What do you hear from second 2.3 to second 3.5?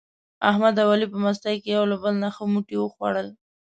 ښه موټي و خوړل.